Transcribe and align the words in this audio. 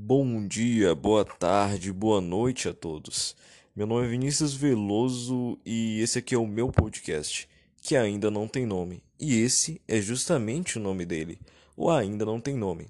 Bom 0.00 0.46
dia, 0.46 0.94
boa 0.94 1.24
tarde, 1.24 1.92
boa 1.92 2.20
noite 2.20 2.68
a 2.68 2.72
todos. 2.72 3.34
Meu 3.74 3.84
nome 3.84 4.06
é 4.06 4.08
Vinícius 4.08 4.54
Veloso 4.54 5.58
e 5.66 6.00
esse 6.00 6.20
aqui 6.20 6.36
é 6.36 6.38
o 6.38 6.46
meu 6.46 6.70
podcast, 6.70 7.48
que 7.82 7.96
ainda 7.96 8.30
não 8.30 8.46
tem 8.46 8.64
nome. 8.64 9.02
E 9.18 9.40
esse 9.40 9.82
é 9.88 10.00
justamente 10.00 10.78
o 10.78 10.80
nome 10.80 11.04
dele, 11.04 11.40
o 11.76 11.90
Ainda 11.90 12.24
Não 12.24 12.40
Tem 12.40 12.54
Nome. 12.54 12.86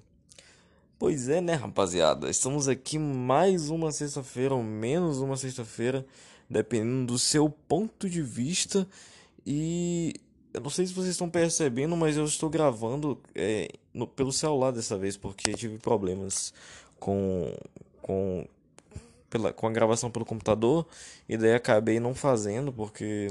Pois 0.99 1.27
é, 1.29 1.41
né, 1.41 1.55
rapaziada? 1.55 2.29
Estamos 2.29 2.67
aqui 2.67 2.99
mais 2.99 3.71
uma 3.71 3.91
sexta-feira, 3.91 4.53
ou 4.53 4.61
menos 4.61 5.17
uma 5.17 5.35
sexta-feira, 5.35 6.05
dependendo 6.47 7.13
do 7.13 7.17
seu 7.17 7.49
ponto 7.49 8.07
de 8.07 8.21
vista. 8.21 8.87
E 9.43 10.13
eu 10.53 10.61
não 10.61 10.69
sei 10.69 10.85
se 10.85 10.93
vocês 10.93 11.11
estão 11.11 11.29
percebendo, 11.29 11.97
mas 11.97 12.17
eu 12.17 12.25
estou 12.25 12.49
gravando 12.49 13.19
é, 13.33 13.67
no, 13.93 14.07
pelo 14.07 14.31
celular 14.31 14.71
dessa 14.71 14.97
vez, 14.97 15.17
porque 15.17 15.53
tive 15.53 15.77
problemas 15.77 16.53
com, 16.99 17.53
com, 18.01 18.45
pela, 19.29 19.53
com 19.53 19.67
a 19.67 19.71
gravação 19.71 20.11
pelo 20.11 20.25
computador 20.25 20.85
e 21.27 21.37
daí 21.37 21.53
acabei 21.53 21.99
não 21.99 22.13
fazendo 22.13 22.71
porque 22.71 23.27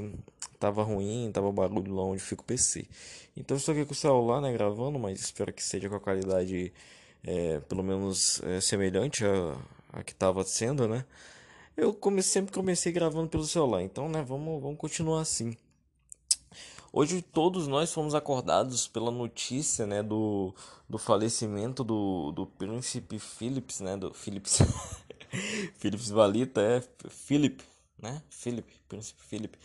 tava 0.59 0.83
ruim, 0.83 1.31
tava 1.33 1.51
barulho 1.51 1.93
lá 1.93 2.03
onde 2.03 2.21
fica 2.21 2.41
o 2.41 2.45
PC. 2.45 2.85
Então 3.35 3.55
estou 3.55 3.73
aqui 3.73 3.85
com 3.85 3.93
o 3.93 3.95
celular, 3.95 4.41
né, 4.41 4.51
gravando, 4.51 4.99
mas 4.99 5.19
espero 5.19 5.53
que 5.53 5.63
seja 5.63 5.87
com 5.89 5.95
a 5.95 5.99
qualidade 5.99 6.73
é, 7.23 7.59
pelo 7.61 7.83
menos 7.83 8.41
é, 8.43 8.59
semelhante 8.59 9.25
a, 9.25 9.57
a 9.93 10.03
que 10.03 10.11
estava 10.11 10.43
sendo, 10.43 10.87
né? 10.87 11.05
Eu 11.77 11.93
comecei, 11.93 12.33
sempre 12.33 12.53
comecei 12.53 12.91
gravando 12.91 13.29
pelo 13.29 13.45
celular, 13.45 13.81
então, 13.81 14.09
né, 14.09 14.21
vamos, 14.21 14.61
vamos 14.61 14.77
continuar 14.77 15.21
assim. 15.21 15.55
Hoje 16.91 17.21
todos 17.21 17.67
nós 17.67 17.93
fomos 17.93 18.15
acordados 18.15 18.87
pela 18.87 19.11
notícia, 19.11 19.85
né, 19.85 20.01
do, 20.01 20.55
do 20.89 20.97
falecimento 20.97 21.83
do, 21.83 22.31
do 22.31 22.47
príncipe 22.47 23.19
Philips, 23.19 23.79
né, 23.79 23.95
do 23.95 24.11
Philips, 24.11 24.57
Philips 25.77 26.09
Valita, 26.09 26.61
é, 26.61 26.81
Philip, 27.07 27.63
né, 28.01 28.23
Philip, 28.31 28.67
príncipe 28.87 29.21
Philip. 29.21 29.59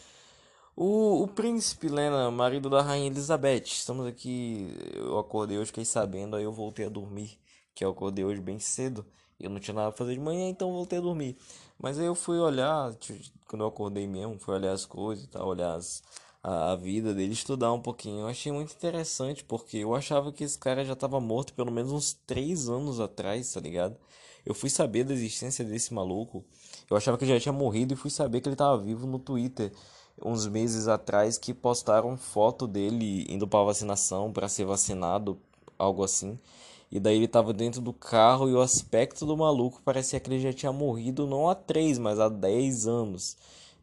O, 0.77 1.23
o 1.23 1.29
príncipe, 1.29 1.89
Lena, 1.89 2.31
marido 2.31 2.69
da 2.69 2.83
rainha 2.83 3.07
Elizabeth, 3.07 3.65
estamos 3.69 4.07
aqui, 4.07 4.77
eu 4.95 5.19
acordei 5.19 5.57
hoje, 5.57 5.69
fiquei 5.69 5.85
sabendo, 5.87 6.37
aí 6.37 6.45
eu 6.45 6.53
voltei 6.53 6.85
a 6.85 6.91
dormir, 6.91 7.39
que 7.75 7.83
eu 7.83 7.91
acordei 7.91 8.23
hoje 8.23 8.43
bem 8.43 8.59
cedo, 8.59 9.07
eu 9.41 9.49
não 9.49 9.59
tinha 9.59 9.75
nada 9.75 9.91
pra 9.91 9.99
fazer 9.99 10.13
de 10.13 10.21
manhã, 10.21 10.47
então 10.49 10.71
voltei 10.73 10.99
a 10.99 11.03
dormir. 11.03 11.39
Mas 11.79 11.99
aí 11.99 12.05
eu 12.05 12.15
fui 12.15 12.39
olhar, 12.39 12.95
quando 13.49 13.63
eu 13.63 13.69
acordei 13.69 14.07
mesmo, 14.07 14.39
fui 14.39 14.55
olhar 14.55 14.73
as 14.73 14.85
coisas 14.85 15.25
e 15.25 15.29
tal, 15.29 15.49
olhar 15.49 15.75
as 15.75 16.03
a, 16.45 16.73
a 16.73 16.77
vida 16.77 17.15
dele, 17.15 17.33
estudar 17.33 17.73
um 17.73 17.81
pouquinho. 17.81 18.21
Eu 18.21 18.27
achei 18.29 18.53
muito 18.53 18.75
interessante, 18.75 19.43
porque 19.43 19.79
eu 19.79 19.95
achava 19.95 20.31
que 20.31 20.45
esse 20.45 20.59
cara 20.59 20.85
já 20.85 20.95
tava 20.95 21.19
morto 21.19 21.55
pelo 21.55 21.73
menos 21.73 21.91
uns 21.91 22.13
3 22.27 22.69
anos 22.69 23.01
atrás, 23.01 23.51
tá 23.51 23.61
ligado? 23.61 23.97
Eu 24.45 24.53
fui 24.55 24.69
saber 24.69 25.05
da 25.05 25.15
existência 25.15 25.65
desse 25.65 25.95
maluco. 25.95 26.45
Eu 26.91 26.99
achava 26.99 27.17
que 27.17 27.25
ele 27.25 27.33
já 27.33 27.41
tinha 27.41 27.53
morrido 27.53 27.95
e 27.95 27.97
fui 27.97 28.11
saber 28.11 28.43
que 28.43 28.49
ele 28.49 28.57
tava 28.57 28.77
vivo 28.77 29.07
no 29.07 29.19
Twitter 29.19 29.73
uns 30.23 30.47
meses 30.47 30.87
atrás 30.87 31.39
que 31.39 31.55
postaram 31.55 32.17
foto 32.17 32.67
dele 32.67 33.27
indo 33.29 33.49
para 33.49 33.65
vacinação 33.65 34.31
para 34.31 34.49
ser 34.49 34.67
vacinado, 34.67 35.39
algo 35.79 36.05
assim. 36.05 36.39
E 36.93 37.01
daí 37.01 37.17
ele 37.17 37.27
tava 37.27 37.55
dentro 37.55 37.81
do 37.81 37.93
carro 37.93 38.49
e 38.51 38.55
o 38.55 38.61
aspecto 38.61 39.25
do 39.25 39.37
maluco 39.37 39.81
parecia 39.83 40.21
que 40.21 40.29
ele 40.31 40.41
já 40.41 40.53
tinha 40.53 40.73
morrido 40.73 41.27
não 41.27 41.49
há 41.49 41.55
3, 41.55 41.99
mas 41.99 42.21
há 42.21 42.29
10 42.29 42.87
anos 42.87 43.37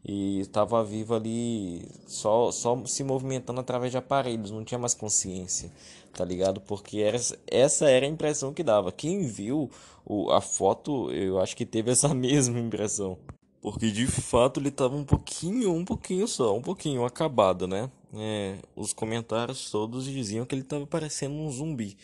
e 0.04 0.40
estava 0.40 0.82
vivo 0.82 1.14
ali 1.14 1.88
só, 2.06 2.50
só 2.50 2.84
se 2.86 3.04
movimentando 3.04 3.60
através 3.60 3.92
de 3.92 3.98
aparelhos, 3.98 4.50
não 4.50 4.64
tinha 4.64 4.78
mais 4.78 4.94
consciência, 4.94 5.70
tá 6.12 6.24
ligado? 6.24 6.60
Porque 6.60 6.98
era, 6.98 7.18
essa 7.46 7.88
era 7.88 8.04
a 8.04 8.08
impressão 8.08 8.52
que 8.52 8.64
dava. 8.64 8.90
Quem 8.90 9.22
viu 9.26 9.70
o, 10.04 10.30
a 10.32 10.40
foto, 10.40 11.10
eu 11.12 11.40
acho 11.40 11.56
que 11.56 11.64
teve 11.64 11.90
essa 11.92 12.08
mesma 12.14 12.58
impressão. 12.58 13.16
Porque 13.60 13.92
de 13.92 14.08
fato 14.08 14.58
ele 14.58 14.70
estava 14.70 14.96
um 14.96 15.04
pouquinho, 15.04 15.72
um 15.72 15.84
pouquinho 15.84 16.26
só, 16.26 16.56
um 16.56 16.62
pouquinho 16.62 17.04
acabado, 17.04 17.68
né? 17.68 17.88
É, 18.12 18.56
os 18.74 18.92
comentários 18.92 19.70
todos 19.70 20.04
diziam 20.04 20.44
que 20.44 20.54
ele 20.54 20.62
estava 20.62 20.84
parecendo 20.84 21.34
um 21.34 21.48
zumbi. 21.48 21.96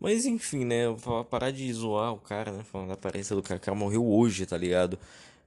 Mas 0.00 0.24
enfim, 0.24 0.64
né? 0.64 0.84
Parar 1.28 1.50
de 1.50 1.70
zoar 1.72 2.14
o 2.14 2.18
cara, 2.18 2.50
né? 2.50 2.64
Falando 2.64 2.88
da 2.88 2.94
aparência 2.94 3.36
do 3.36 3.42
cara 3.42 3.74
morreu 3.74 4.06
hoje, 4.06 4.46
tá 4.46 4.56
ligado? 4.56 4.98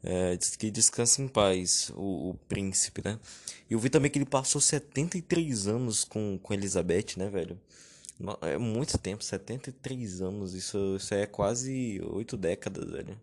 É, 0.03 0.37
que 0.59 0.69
descansa 0.69 1.21
em 1.21 1.27
paz, 1.27 1.89
o, 1.95 2.31
o, 2.31 2.39
príncipe, 2.47 3.01
né? 3.03 3.17
E 3.69 3.73
eu 3.73 3.79
vi 3.79 3.89
também 3.89 4.11
que 4.11 4.19
ele 4.19 4.25
passou 4.25 4.61
73 4.61 5.67
anos 5.67 6.03
com, 6.03 6.37
com 6.43 6.53
Elizabeth, 6.53 7.17
né, 7.17 7.29
velho? 7.29 7.59
É 8.41 8.57
muito 8.57 8.97
tempo, 8.97 9.23
73 9.23 10.21
anos, 10.21 10.53
isso, 10.53 10.97
isso 10.97 11.13
é 11.13 11.25
quase 11.25 12.01
8 12.05 12.37
décadas, 12.37 12.91
velho. 12.91 13.17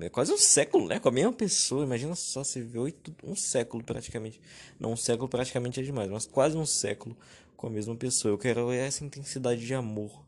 É 0.00 0.08
quase 0.08 0.32
um 0.32 0.38
século, 0.38 0.86
né? 0.86 0.98
Com 0.98 1.08
a 1.08 1.12
mesma 1.12 1.32
pessoa, 1.32 1.84
imagina 1.84 2.14
só, 2.14 2.42
você 2.42 2.62
vê 2.62 2.78
oito, 2.78 3.14
um 3.22 3.36
século 3.36 3.84
praticamente. 3.84 4.40
Não, 4.80 4.92
um 4.92 4.96
século 4.96 5.28
praticamente 5.28 5.80
é 5.80 5.82
demais, 5.82 6.08
mas 6.08 6.24
quase 6.24 6.56
um 6.56 6.64
século 6.64 7.14
com 7.58 7.66
a 7.66 7.70
mesma 7.70 7.94
pessoa. 7.94 8.32
Eu 8.32 8.38
quero 8.38 8.72
essa 8.72 9.04
intensidade 9.04 9.66
de 9.66 9.74
amor 9.74 10.25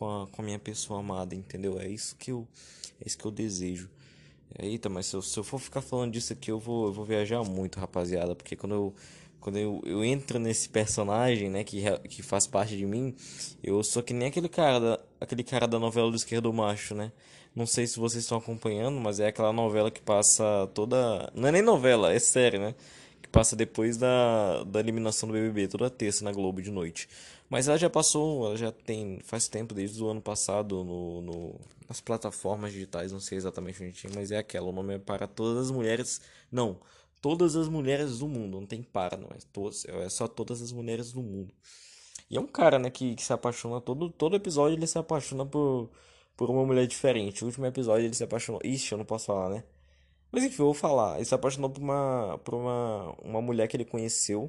com 0.00 0.22
a, 0.22 0.26
com 0.26 0.40
a 0.40 0.44
minha 0.44 0.58
pessoa 0.58 1.00
amada, 1.00 1.34
entendeu? 1.34 1.78
É 1.78 1.86
isso 1.86 2.16
que 2.16 2.32
eu, 2.32 2.48
é 2.98 3.06
isso 3.06 3.18
que 3.18 3.24
eu 3.26 3.30
desejo. 3.30 3.90
Eita, 4.58 4.88
mas 4.88 5.06
se 5.06 5.14
eu, 5.14 5.20
se 5.20 5.38
eu 5.38 5.44
for 5.44 5.60
ficar 5.60 5.82
falando 5.82 6.12
disso 6.12 6.32
aqui, 6.32 6.50
eu 6.50 6.58
vou, 6.58 6.86
eu 6.86 6.92
vou 6.92 7.04
viajar 7.04 7.44
muito, 7.44 7.78
rapaziada. 7.78 8.34
Porque 8.34 8.56
quando 8.56 8.74
eu, 8.74 8.94
quando 9.38 9.58
eu, 9.58 9.82
eu 9.84 10.02
entro 10.02 10.38
nesse 10.38 10.70
personagem, 10.70 11.50
né, 11.50 11.62
que, 11.62 11.84
que 12.08 12.22
faz 12.22 12.46
parte 12.46 12.76
de 12.76 12.86
mim, 12.86 13.14
eu 13.62 13.82
sou 13.84 14.02
que 14.02 14.14
nem 14.14 14.28
aquele 14.28 14.48
cara 14.48 14.80
da, 14.80 15.00
aquele 15.20 15.44
cara 15.44 15.68
da 15.68 15.78
novela 15.78 16.10
do 16.10 16.16
Esquerdo 16.16 16.50
Macho, 16.52 16.94
né? 16.94 17.12
Não 17.54 17.66
sei 17.66 17.86
se 17.86 17.98
vocês 17.98 18.24
estão 18.24 18.38
acompanhando, 18.38 18.98
mas 18.98 19.20
é 19.20 19.26
aquela 19.26 19.52
novela 19.52 19.90
que 19.90 20.00
passa 20.00 20.66
toda. 20.74 21.30
Não 21.34 21.48
é 21.48 21.52
nem 21.52 21.62
novela, 21.62 22.12
é 22.12 22.18
série, 22.18 22.58
né? 22.58 22.74
Que 23.20 23.28
passa 23.28 23.54
depois 23.54 23.98
da, 23.98 24.64
da 24.64 24.80
eliminação 24.80 25.28
do 25.28 25.34
BBB, 25.34 25.68
toda 25.68 25.90
terça 25.90 26.24
na 26.24 26.32
Globo 26.32 26.62
de 26.62 26.70
noite. 26.70 27.08
Mas 27.50 27.66
ela 27.66 27.76
já 27.76 27.90
passou, 27.90 28.46
ela 28.46 28.56
já 28.56 28.70
tem, 28.70 29.18
faz 29.24 29.48
tempo, 29.48 29.74
desde 29.74 30.00
o 30.02 30.08
ano 30.08 30.22
passado, 30.22 30.84
no, 30.84 31.20
no, 31.20 31.60
nas 31.88 32.00
plataformas 32.00 32.72
digitais, 32.72 33.10
não 33.10 33.18
sei 33.18 33.36
exatamente 33.36 33.82
onde 33.82 33.92
tinha, 33.92 34.12
mas 34.14 34.30
é 34.30 34.38
aquela, 34.38 34.68
o 34.68 34.72
nome 34.72 34.94
é 34.94 34.98
para 35.00 35.26
todas 35.26 35.64
as 35.66 35.70
mulheres, 35.72 36.20
não, 36.50 36.78
todas 37.20 37.56
as 37.56 37.68
mulheres 37.68 38.20
do 38.20 38.28
mundo, 38.28 38.60
não 38.60 38.66
tem 38.66 38.84
para, 38.84 39.16
não, 39.16 39.26
é, 39.30 39.38
todas, 39.52 39.84
é 39.84 40.08
só 40.08 40.28
todas 40.28 40.62
as 40.62 40.70
mulheres 40.70 41.12
do 41.12 41.20
mundo. 41.20 41.52
E 42.30 42.36
é 42.36 42.40
um 42.40 42.46
cara, 42.46 42.78
né, 42.78 42.88
que, 42.88 43.16
que 43.16 43.22
se 43.22 43.32
apaixona, 43.32 43.80
todo, 43.80 44.10
todo 44.10 44.36
episódio 44.36 44.76
ele 44.76 44.86
se 44.86 44.98
apaixona 44.98 45.44
por, 45.44 45.90
por 46.36 46.50
uma 46.50 46.64
mulher 46.64 46.86
diferente. 46.86 47.42
O 47.42 47.46
último 47.48 47.66
episódio 47.66 48.06
ele 48.06 48.14
se 48.14 48.22
apaixonou, 48.24 48.60
ixi, 48.64 48.92
eu 48.92 48.98
não 48.98 49.04
posso 49.04 49.26
falar, 49.26 49.50
né? 49.50 49.64
Mas 50.30 50.44
enfim, 50.44 50.62
eu 50.62 50.66
vou 50.66 50.74
falar, 50.74 51.16
ele 51.16 51.24
se 51.24 51.34
apaixonou 51.34 51.70
por 51.70 51.82
uma, 51.82 52.38
por 52.44 52.54
uma, 52.54 53.12
uma 53.22 53.42
mulher 53.42 53.66
que 53.68 53.76
ele 53.76 53.84
conheceu, 53.84 54.48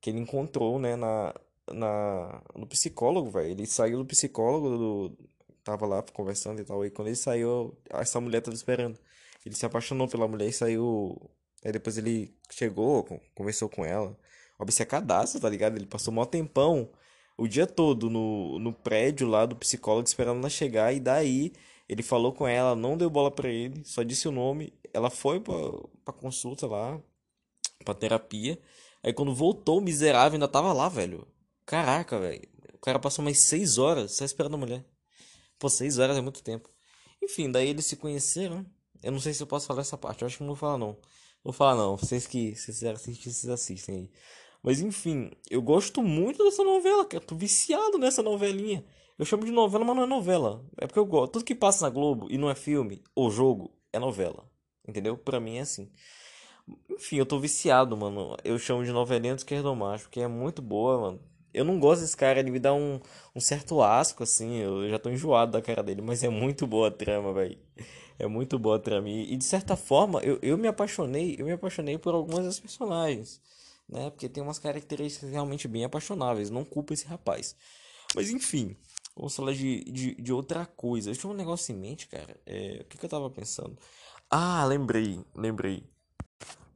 que 0.00 0.10
ele 0.10 0.18
encontrou, 0.18 0.80
né, 0.80 0.96
na, 0.96 1.32
na, 1.70 2.42
no 2.54 2.66
psicólogo, 2.66 3.30
velho. 3.30 3.50
Ele 3.50 3.66
saiu 3.66 3.98
do 3.98 4.06
psicólogo, 4.06 4.70
do, 4.70 5.18
tava 5.64 5.86
lá 5.86 6.02
conversando 6.12 6.60
e 6.60 6.64
tal. 6.64 6.84
E 6.84 6.90
quando 6.90 7.08
ele 7.08 7.16
saiu, 7.16 7.76
essa 7.90 8.20
mulher 8.20 8.40
tava 8.40 8.54
esperando. 8.54 8.98
Ele 9.44 9.54
se 9.54 9.66
apaixonou 9.66 10.08
pela 10.08 10.28
mulher 10.28 10.48
e 10.48 10.52
saiu. 10.52 11.30
Aí 11.64 11.72
depois 11.72 11.98
ele 11.98 12.34
chegou, 12.50 13.06
conversou 13.34 13.68
com 13.68 13.84
ela. 13.84 14.16
Obcecadaço, 14.58 15.40
tá 15.40 15.48
ligado? 15.48 15.76
Ele 15.76 15.86
passou 15.86 16.12
mó 16.12 16.24
tempão 16.24 16.90
o 17.36 17.48
dia 17.48 17.66
todo 17.66 18.10
no, 18.10 18.58
no 18.58 18.72
prédio 18.72 19.26
lá 19.26 19.46
do 19.46 19.56
psicólogo 19.56 20.06
esperando 20.06 20.38
ela 20.38 20.50
chegar. 20.50 20.92
E 20.92 21.00
daí 21.00 21.52
ele 21.88 22.02
falou 22.02 22.32
com 22.32 22.46
ela, 22.46 22.76
não 22.76 22.96
deu 22.96 23.10
bola 23.10 23.30
pra 23.30 23.48
ele, 23.48 23.84
só 23.84 24.02
disse 24.02 24.28
o 24.28 24.32
nome. 24.32 24.72
Ela 24.92 25.10
foi 25.10 25.40
pra, 25.40 25.54
pra 26.04 26.14
consulta 26.14 26.66
lá, 26.66 27.00
pra 27.84 27.94
terapia. 27.94 28.58
Aí 29.02 29.12
quando 29.12 29.34
voltou, 29.34 29.78
o 29.78 29.82
miserável 29.82 30.34
ainda 30.34 30.48
tava 30.48 30.72
lá, 30.72 30.88
velho. 30.88 31.26
Caraca, 31.72 32.18
velho. 32.18 32.46
O 32.74 32.78
cara 32.80 32.98
passou 32.98 33.24
mais 33.24 33.38
seis 33.38 33.78
horas 33.78 34.12
só 34.12 34.26
esperando 34.26 34.56
a 34.56 34.58
mulher. 34.58 34.84
Pô, 35.58 35.70
seis 35.70 35.98
horas 35.98 36.18
é 36.18 36.20
muito 36.20 36.42
tempo. 36.42 36.68
Enfim, 37.22 37.50
daí 37.50 37.66
eles 37.66 37.86
se 37.86 37.96
conheceram. 37.96 38.66
Eu 39.02 39.10
não 39.10 39.18
sei 39.18 39.32
se 39.32 39.42
eu 39.42 39.46
posso 39.46 39.66
falar 39.66 39.80
essa 39.80 39.96
parte. 39.96 40.20
Eu 40.20 40.26
acho 40.26 40.36
que 40.36 40.42
não 40.42 40.48
vou 40.48 40.56
falar, 40.56 40.76
não. 40.76 40.98
Vou 41.42 41.50
falar, 41.50 41.74
não. 41.74 41.96
Vocês 41.96 42.26
que 42.26 42.54
se 42.56 42.66
quiserem 42.66 42.96
assistir, 42.96 43.32
vocês 43.32 43.50
assistem 43.50 43.94
aí. 43.94 44.10
Mas 44.62 44.82
enfim, 44.82 45.30
eu 45.50 45.62
gosto 45.62 46.02
muito 46.02 46.44
dessa 46.44 46.62
novela, 46.62 47.06
cara. 47.06 47.24
Tô 47.24 47.34
viciado 47.34 47.96
nessa 47.96 48.22
novelinha. 48.22 48.84
Eu 49.18 49.24
chamo 49.24 49.46
de 49.46 49.50
novela, 49.50 49.82
mas 49.82 49.96
não 49.96 50.02
é 50.02 50.06
novela. 50.06 50.62
É 50.76 50.86
porque 50.86 50.98
eu 50.98 51.06
gosto. 51.06 51.32
Tudo 51.32 51.44
que 51.46 51.54
passa 51.54 51.86
na 51.86 51.90
Globo 51.90 52.26
e 52.30 52.36
não 52.36 52.50
é 52.50 52.54
filme 52.54 53.02
ou 53.14 53.30
jogo 53.30 53.74
é 53.90 53.98
novela. 53.98 54.46
Entendeu? 54.86 55.16
Pra 55.16 55.40
mim 55.40 55.56
é 55.56 55.62
assim. 55.62 55.90
Enfim, 56.90 57.16
eu 57.16 57.24
tô 57.24 57.38
viciado, 57.38 57.96
mano. 57.96 58.36
Eu 58.44 58.58
chamo 58.58 58.84
de 58.84 58.92
novelinha 58.92 59.34
do 59.34 59.38
esquerdo 59.38 59.74
macho, 59.74 60.10
que 60.10 60.20
é 60.20 60.28
muito 60.28 60.60
boa, 60.60 61.00
mano. 61.00 61.31
Eu 61.52 61.64
não 61.64 61.78
gosto 61.78 62.02
desse 62.02 62.16
cara, 62.16 62.40
ele 62.40 62.50
me 62.50 62.58
dá 62.58 62.72
um, 62.74 63.00
um 63.34 63.40
certo 63.40 63.82
asco, 63.82 64.22
assim. 64.22 64.56
Eu 64.58 64.88
já 64.88 64.98
tô 64.98 65.10
enjoado 65.10 65.52
da 65.52 65.62
cara 65.62 65.82
dele, 65.82 66.02
mas 66.02 66.22
é 66.22 66.28
muito 66.28 66.66
boa 66.66 66.88
a 66.88 66.90
trama, 66.90 67.32
velho. 67.32 67.58
É 68.18 68.26
muito 68.26 68.58
boa 68.58 68.76
a 68.76 68.78
trama. 68.78 69.08
E, 69.08 69.32
e, 69.32 69.36
de 69.36 69.44
certa 69.44 69.76
forma, 69.76 70.20
eu, 70.20 70.38
eu 70.42 70.56
me 70.56 70.68
apaixonei, 70.68 71.36
eu 71.38 71.46
me 71.46 71.52
apaixonei 71.52 71.98
por 71.98 72.14
algumas 72.14 72.44
das 72.44 72.60
personagens, 72.60 73.40
né? 73.88 74.10
Porque 74.10 74.28
tem 74.28 74.42
umas 74.42 74.58
características 74.58 75.30
realmente 75.30 75.66
bem 75.68 75.84
apaixonáveis. 75.84 76.50
Não 76.50 76.64
culpa 76.64 76.94
esse 76.94 77.06
rapaz. 77.06 77.56
Mas 78.14 78.30
enfim, 78.30 78.76
Vamos 79.16 79.36
falar 79.36 79.52
de, 79.52 79.84
de, 79.84 80.14
de 80.14 80.32
outra 80.32 80.64
coisa. 80.64 81.10
Eu 81.10 81.16
tinha 81.16 81.30
um 81.30 81.36
negócio 81.36 81.74
em 81.74 81.78
mente, 81.78 82.08
cara. 82.08 82.34
É, 82.46 82.80
o 82.80 82.84
que, 82.84 82.96
que 82.98 83.04
eu 83.04 83.10
tava 83.10 83.28
pensando? 83.30 83.76
Ah, 84.30 84.64
lembrei, 84.64 85.20
lembrei. 85.34 85.84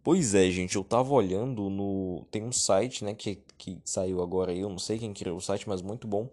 Pois 0.06 0.36
é, 0.36 0.48
gente, 0.52 0.76
eu 0.76 0.84
tava 0.84 1.12
olhando 1.12 1.68
no. 1.68 2.24
Tem 2.30 2.44
um 2.44 2.52
site, 2.52 3.04
né, 3.04 3.12
que, 3.12 3.42
que 3.58 3.76
saiu 3.84 4.22
agora 4.22 4.52
aí, 4.52 4.60
eu 4.60 4.68
não 4.68 4.78
sei 4.78 5.00
quem 5.00 5.12
criou 5.12 5.36
o 5.36 5.40
site, 5.40 5.68
mas 5.68 5.82
muito 5.82 6.06
bom. 6.06 6.28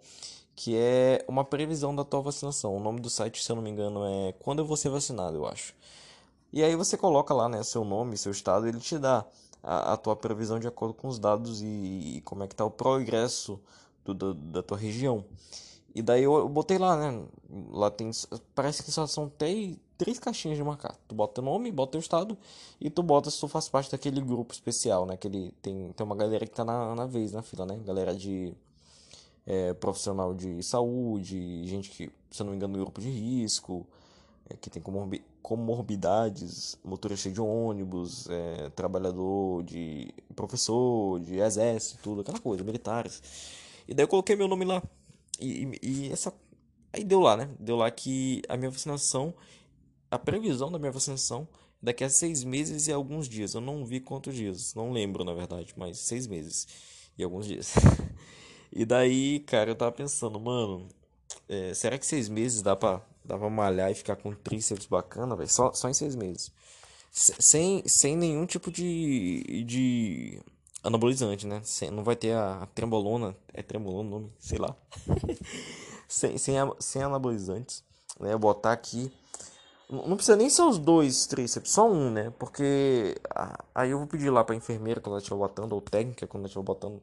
Que 0.56 0.78
é 0.78 1.26
uma 1.28 1.44
previsão 1.44 1.96
da 1.96 2.04
tua 2.04 2.22
vacinação. 2.22 2.78
O 2.78 2.80
nome 2.80 3.00
do 3.00 3.10
site, 3.10 3.44
se 3.44 3.52
eu 3.52 3.56
não 3.56 3.64
me 3.64 3.72
engano, 3.72 4.06
é 4.06 4.34
Quando 4.34 4.60
eu 4.60 4.66
vou 4.68 4.78
ser 4.78 4.90
vacinado, 4.90 5.38
eu 5.38 5.48
acho. 5.48 5.74
E 6.52 6.64
aí 6.64 6.76
você 6.76 6.96
coloca 6.96 7.34
lá, 7.34 7.50
né, 7.50 7.64
seu 7.64 7.84
nome, 7.84 8.16
seu 8.16 8.32
estado, 8.32 8.68
ele 8.68 8.80
te 8.80 9.00
dá 9.00 9.26
a, 9.64 9.94
a 9.94 9.98
tua 9.98 10.16
previsão 10.16 10.60
de 10.60 10.68
acordo 10.68 10.94
com 10.94 11.08
os 11.08 11.18
dados 11.18 11.64
e, 11.64 12.18
e 12.18 12.22
como 12.24 12.44
é 12.44 12.48
que 12.48 12.56
tá 12.56 12.64
o 12.64 12.70
progresso 12.70 13.60
do, 14.06 14.14
do, 14.14 14.34
da 14.36 14.62
tua 14.62 14.78
região. 14.78 15.26
E 15.96 16.04
daí 16.04 16.22
eu, 16.22 16.36
eu, 16.36 16.48
botei 16.48 16.78
lá, 16.78 16.96
né? 16.96 17.24
Lá 17.72 17.90
tem. 17.90 18.12
Parece 18.54 18.84
que 18.84 18.92
só 18.92 19.08
são 19.08 19.30
três, 19.30 19.78
três 20.04 20.20
caixinhas 20.20 20.58
de 20.58 20.64
marcar. 20.64 20.98
Tu 21.08 21.16
bota 21.16 21.40
o 21.40 21.44
nome, 21.44 21.72
bota 21.72 21.98
o 21.98 22.02
estado 22.02 22.38
e 22.80 22.90
tu 22.90 23.02
bota 23.02 23.32
se 23.32 23.40
tu 23.40 23.48
faz 23.48 23.70
parte 23.70 23.90
daquele 23.90 24.20
grupo 24.20 24.54
especial, 24.54 25.06
né? 25.06 25.14
Aquele, 25.14 25.54
tem, 25.62 25.94
tem 25.94 26.06
uma 26.06 26.16
galera 26.16 26.46
que 26.46 26.52
tá 26.52 26.66
na, 26.66 26.94
na 26.94 27.06
vez, 27.06 27.32
na 27.32 27.42
fila, 27.42 27.66
né? 27.66 27.80
Galera 27.86 28.14
de. 28.14 28.54
É, 29.46 29.74
profissional 29.74 30.34
de 30.34 30.64
saúde, 30.64 31.66
gente 31.66 31.90
que, 31.90 32.10
se 32.32 32.42
eu 32.42 32.46
não 32.46 32.52
me 32.52 32.58
engano, 32.58 32.78
grupo 32.78 33.02
de 33.02 33.10
risco, 33.10 33.86
é, 34.50 34.56
que 34.56 34.70
tem 34.70 34.82
comorbi 34.82 35.22
comorbidades, 35.42 36.78
motorista 36.84 37.30
de 37.30 37.42
ônibus, 37.42 38.28
é, 38.30 38.70
trabalhador 38.72 39.64
de. 39.64 40.14
professor, 40.36 41.20
de 41.22 41.40
exército, 41.40 42.00
tudo, 42.04 42.22
aquela 42.22 42.40
coisa, 42.40 42.64
militares. 42.64 43.22
E 43.88 43.94
daí 43.94 44.04
eu 44.04 44.08
coloquei 44.08 44.36
meu 44.36 44.50
nome 44.50 44.66
lá. 44.66 44.84
E, 45.40 45.80
e, 45.82 46.12
essa. 46.12 46.34
Aí 46.92 47.06
deu 47.06 47.22
lá, 47.22 47.38
né? 47.38 47.50
Deu 47.58 47.78
lá 47.78 47.90
que 47.90 48.42
a 48.50 48.58
minha 48.58 48.70
vacinação. 48.70 49.34
A 50.14 50.20
previsão 50.20 50.72
da 50.72 50.78
minha 50.78 50.92
vacinação 50.92 51.48
daqui 51.82 52.04
a 52.04 52.10
seis 52.10 52.44
meses 52.44 52.88
e 52.88 52.92
alguns 52.94 53.28
dias. 53.28 53.56
Eu 53.56 53.62
não 53.62 53.84
vi 53.84 54.00
quantos 54.00 54.36
dias. 54.36 54.76
Não 54.76 54.92
lembro, 54.92 55.24
na 55.24 55.34
verdade, 55.34 55.74
mas 55.76 55.98
seis 55.98 56.28
meses 56.28 56.68
e 57.18 57.24
alguns 57.24 57.48
dias. 57.48 57.74
e 58.72 58.86
daí, 58.86 59.40
cara, 59.40 59.72
eu 59.72 59.76
tava 59.76 59.92
pensando, 59.92 60.40
mano. 60.40 60.88
É, 61.50 61.74
será 61.74 61.98
que 61.98 62.06
seis 62.06 62.30
meses 62.30 62.62
dá 62.62 62.76
pra, 62.76 63.02
dá 63.26 63.38
pra 63.40 63.50
malhar 63.50 63.92
e 63.92 63.96
ficar 63.96 64.16
com 64.16 64.36
tríceps 64.36 64.86
bacana, 64.86 65.36
velho? 65.36 65.50
Só, 65.50 65.74
só 65.74 65.90
em 65.90 65.94
seis 65.96 66.16
meses. 66.16 66.52
Sem, 67.12 67.82
sem 67.88 68.16
nenhum 68.16 68.46
tipo 68.46 68.72
de, 68.72 69.64
de 69.66 70.40
anabolizante, 70.84 71.48
né? 71.48 71.60
Sem, 71.64 71.90
não 71.90 72.04
vai 72.04 72.16
ter 72.16 72.34
a, 72.34 72.62
a 72.62 72.66
trembolona, 72.68 73.36
é 73.52 73.64
trembolona 73.64 74.10
o 74.10 74.12
nome, 74.12 74.32
sei 74.38 74.60
lá. 74.60 74.76
sem, 76.08 76.38
sem, 76.38 76.56
sem 76.80 77.02
anabolizantes, 77.02 77.84
né? 78.20 78.38
Botar 78.38 78.74
aqui. 78.74 79.12
Não 79.94 80.16
precisa 80.16 80.36
nem 80.36 80.50
ser 80.50 80.64
os 80.64 80.80
dois 80.80 81.28
tríceps, 81.28 81.72
só 81.72 81.90
um, 81.90 82.10
né? 82.10 82.32
Porque 82.40 83.16
aí 83.76 83.92
eu 83.92 84.00
vou 84.00 84.08
pedir 84.08 84.30
lá 84.30 84.44
pra 84.44 84.56
enfermeira 84.56 85.00
quando 85.00 85.14
ela 85.14 85.20
estiver 85.20 85.38
botando, 85.38 85.74
ou 85.74 85.82
técnica 85.82 86.26
quando 86.26 86.42
ela 86.42 86.48
estiver 86.48 86.64
botando, 86.64 87.02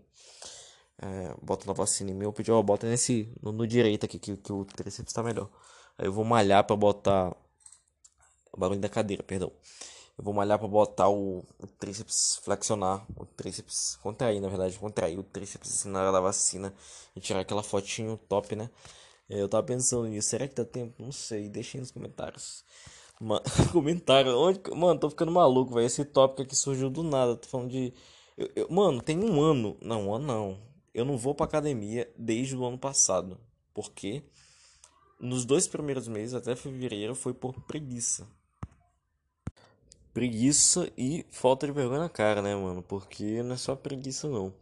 é, 0.99 1.35
botando 1.41 1.71
a 1.71 1.75
vacina 1.75 2.11
em 2.11 2.15
mim, 2.15 2.25
eu 2.25 2.33
pedi, 2.33 2.51
ó, 2.51 2.61
bota 2.63 2.89
nesse, 2.89 3.33
no, 3.41 3.53
no 3.53 3.67
direito 3.67 4.05
aqui, 4.07 4.19
que, 4.19 4.37
que 4.37 4.53
o 4.53 4.65
tríceps 4.65 5.13
tá 5.13 5.23
melhor. 5.23 5.49
Aí 5.97 6.07
eu 6.07 6.13
vou 6.13 6.25
malhar 6.25 6.65
pra 6.65 6.75
botar 6.75 7.35
o 8.53 8.59
barulho 8.59 8.81
da 8.81 8.89
cadeira, 8.89 9.23
perdão. 9.23 9.53
Eu 10.19 10.25
vou 10.25 10.35
malhar 10.35 10.59
para 10.59 10.69
botar 10.69 11.09
o, 11.09 11.45
o, 11.59 11.67
tríceps 11.79 12.41
flexionar, 12.43 13.07
o 13.17 13.25
tríceps 13.25 13.97
contrair, 14.03 14.41
na 14.41 14.49
verdade, 14.49 14.79
contrair 14.79 15.19
o 15.19 15.23
tríceps 15.23 15.71
assim, 15.71 15.89
na 15.89 16.01
hora 16.01 16.13
da 16.13 16.21
vacina 16.21 16.75
e 17.17 17.21
tirar 17.21 17.41
aquela 17.41 17.63
fotinho 17.63 18.19
top, 18.29 18.55
né? 18.55 18.69
É, 19.31 19.41
eu 19.41 19.49
tava 19.49 19.63
pensando 19.63 20.09
nisso, 20.09 20.29
será 20.29 20.49
que 20.49 20.55
dá 20.57 20.65
tempo? 20.65 21.01
Não 21.01 21.13
sei, 21.13 21.49
deixem 21.49 21.81
nos 21.81 21.93
comentários. 21.93 22.65
Mano, 23.21 23.43
comentário, 23.73 24.37
onde, 24.37 24.61
mano, 24.75 24.99
tô 24.99 25.09
ficando 25.09 25.31
maluco, 25.31 25.75
velho. 25.75 25.87
Esse 25.87 26.05
tópico 26.05 26.43
aqui 26.43 26.57
surgiu 26.57 26.91
do 26.91 27.05
nada. 27.05 27.37
Tô 27.37 27.49
falando 27.49 27.71
de. 27.71 27.95
Eu, 28.37 28.51
eu, 28.57 28.69
mano, 28.71 29.01
tem 29.01 29.19
um 29.19 29.41
ano. 29.41 29.77
Não, 29.81 30.09
um 30.09 30.15
ano 30.15 30.27
não. 30.27 30.59
Eu 30.93 31.05
não 31.05 31.17
vou 31.17 31.35
pra 31.35 31.47
academia 31.47 32.13
desde 32.19 32.57
o 32.57 32.65
ano 32.65 32.79
passado. 32.79 33.39
Porque 33.73 34.23
nos 35.21 35.45
dois 35.45 35.69
primeiros 35.69 36.09
meses, 36.09 36.35
até 36.35 36.57
fevereiro, 36.57 37.15
foi 37.15 37.33
por 37.33 37.55
preguiça 37.63 38.27
preguiça 40.13 40.91
e 40.97 41.25
falta 41.31 41.67
de 41.67 41.73
vergonha 41.73 42.01
na 42.01 42.09
cara, 42.09 42.43
né, 42.43 42.55
mano? 42.55 42.83
Porque 42.83 43.43
não 43.43 43.55
é 43.55 43.59
só 43.59 43.75
preguiça, 43.75 44.29
não. 44.29 44.53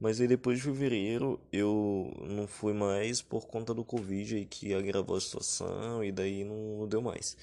Mas 0.00 0.20
aí 0.20 0.28
depois 0.28 0.58
de 0.58 0.64
fevereiro 0.64 1.40
eu 1.52 2.12
não 2.28 2.46
fui 2.46 2.72
mais 2.72 3.22
por 3.22 3.46
conta 3.46 3.72
do 3.72 3.84
Covid 3.84 4.36
aí 4.36 4.44
que 4.44 4.74
agravou 4.74 5.16
a 5.16 5.20
situação 5.20 6.02
e 6.04 6.12
daí 6.12 6.44
não, 6.44 6.78
não 6.80 6.88
deu 6.88 7.00
mais. 7.00 7.36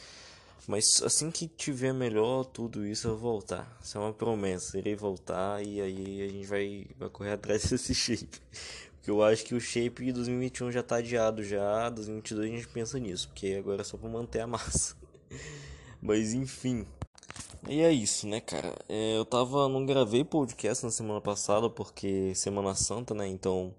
Mas 0.68 1.02
assim 1.04 1.31
que 1.31 1.48
tiver 1.48 1.94
melhor 1.94 2.46
tudo 2.46 2.86
isso 2.86 3.08
eu 3.08 3.18
vou 3.18 3.34
voltar. 3.34 3.78
Isso 3.81 3.98
é 3.98 4.02
uma 4.02 4.13
promessa. 4.13 4.78
Irei 4.78 4.96
voltar 4.96 5.66
e 5.66 5.81
aí 5.81 6.22
a 6.22 6.28
gente 6.28 6.48
vai, 6.48 6.88
vai 6.98 7.10
correr 7.10 7.31
atrás 7.31 7.66
desse 7.69 7.96
shape. 7.96 8.40
Porque 8.96 9.10
eu 9.10 9.24
acho 9.24 9.44
que 9.44 9.56
o 9.56 9.60
shape 9.60 10.06
de 10.06 10.12
2021 10.12 10.72
já 10.72 10.84
tá 10.84 10.98
adiado 10.98 11.44
já. 11.44 11.90
2022 11.90 12.52
a 12.52 12.56
gente 12.56 12.68
pensa 12.68 13.00
nisso. 13.00 13.28
Porque 13.30 13.56
agora 13.58 13.81
é 13.81 13.84
só 13.84 13.98
pra 13.98 14.10
manter 14.10 14.42
a 14.42 14.48
massa. 14.48 14.96
Mas 16.00 16.34
enfim. 16.34 16.86
E 17.68 17.81
é 17.81 17.92
isso, 17.92 18.28
né, 18.28 18.42
cara? 18.42 18.75
É, 18.90 19.18
eu 19.18 19.25
tava. 19.25 19.69
Não 19.69 19.86
gravei 19.86 20.24
podcast 20.24 20.84
na 20.84 20.92
semana 20.92 21.22
passada 21.22 21.69
porque 21.69 22.34
Semana 22.36 22.75
Santa, 22.75 23.13
né? 23.13 23.28
Então. 23.28 23.74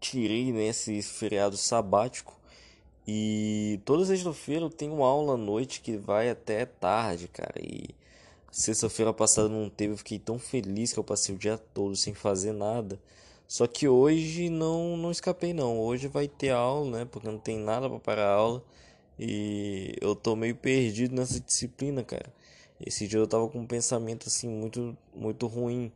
Tirei 0.00 0.52
nesse 0.52 0.92
né, 0.92 1.02
feriado 1.02 1.56
sabático. 1.56 2.34
E 3.06 3.80
toda 3.84 4.04
sexta-feira 4.06 4.64
eu 4.64 4.70
tenho 4.70 5.02
aula 5.02 5.34
à 5.34 5.36
noite 5.36 5.80
que 5.80 5.96
vai 5.96 6.30
até 6.30 6.64
tarde, 6.66 7.28
cara. 7.28 7.54
E 7.60 7.90
sexta-feira 8.50 9.12
passada 9.12 9.48
não 9.48 9.68
teve, 9.68 9.92
eu 9.92 9.98
fiquei 9.98 10.18
tão 10.18 10.38
feliz 10.38 10.92
que 10.92 10.98
eu 10.98 11.04
passei 11.04 11.34
o 11.34 11.38
dia 11.38 11.58
todo 11.58 11.94
sem 11.96 12.14
fazer 12.14 12.52
nada. 12.52 12.98
Só 13.46 13.66
que 13.66 13.86
hoje 13.88 14.48
não 14.50 14.96
não 14.96 15.10
escapei 15.10 15.52
não. 15.52 15.78
Hoje 15.78 16.08
vai 16.08 16.28
ter 16.28 16.50
aula, 16.50 16.98
né? 17.00 17.04
Porque 17.04 17.28
não 17.28 17.38
tem 17.38 17.58
nada 17.58 17.88
para 17.88 18.00
parar 18.00 18.26
a 18.28 18.34
aula. 18.34 18.64
E 19.18 19.94
eu 20.00 20.14
tô 20.16 20.34
meio 20.36 20.56
perdido 20.56 21.14
nessa 21.14 21.40
disciplina, 21.40 22.02
cara. 22.02 22.32
Esse 22.84 23.06
dia 23.06 23.18
eu 23.18 23.26
tava 23.26 23.48
com 23.48 23.60
um 23.60 23.66
pensamento 23.66 24.28
assim 24.28 24.48
muito 24.48 24.96
muito 25.14 25.46
ruim. 25.46 25.92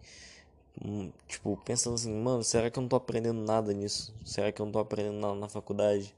Hum, 0.85 1.11
tipo, 1.27 1.57
pensando 1.65 1.95
assim, 1.95 2.13
mano, 2.15 2.43
será 2.45 2.71
que 2.71 2.79
eu 2.79 2.83
não 2.83 2.89
tô 2.89 2.97
aprendendo 2.97 3.41
nada 3.43 3.73
nisso? 3.73 4.15
Será 4.25 4.53
que 4.53 4.61
eu 4.63 4.67
não 4.67 4.73
tô 4.73 4.79
aprendendo 4.79 5.19
nada 5.19 5.35
na 5.35 5.49
faculdade? 5.49 6.15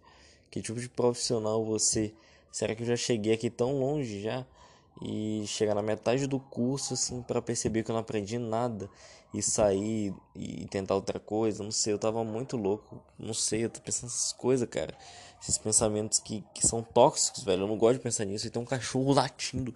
Que 0.50 0.60
tipo 0.62 0.80
de 0.80 0.88
profissional 0.88 1.64
você? 1.64 2.14
Será 2.52 2.74
que 2.74 2.82
eu 2.82 2.86
já 2.86 2.96
cheguei 2.96 3.32
aqui 3.34 3.50
tão 3.50 3.78
longe 3.80 4.20
já? 4.22 4.46
E 5.02 5.44
chegar 5.46 5.74
na 5.74 5.82
metade 5.82 6.26
do 6.26 6.38
curso 6.40 6.94
assim 6.94 7.22
para 7.22 7.40
perceber 7.40 7.82
que 7.84 7.90
eu 7.90 7.94
não 7.94 8.00
aprendi 8.00 8.38
nada 8.38 8.90
e 9.32 9.42
sair 9.42 10.14
e 10.34 10.66
tentar 10.66 10.94
outra 10.94 11.20
coisa, 11.20 11.62
não 11.62 11.70
sei, 11.70 11.92
eu 11.92 11.98
tava 11.98 12.24
muito 12.24 12.56
louco, 12.56 13.00
não 13.18 13.34
sei, 13.34 13.64
eu 13.64 13.70
tô 13.70 13.80
pensando 13.80 14.08
essas 14.08 14.32
coisas, 14.32 14.68
cara 14.68 14.96
esses 15.42 15.56
pensamentos 15.56 16.18
que, 16.18 16.44
que 16.54 16.66
são 16.66 16.82
tóxicos, 16.82 17.42
velho. 17.42 17.62
Eu 17.62 17.68
não 17.68 17.76
gosto 17.76 17.96
de 17.96 18.02
pensar 18.02 18.24
nisso. 18.24 18.46
E 18.46 18.50
tem 18.50 18.60
um 18.60 18.66
cachorro 18.66 19.12
latindo. 19.12 19.74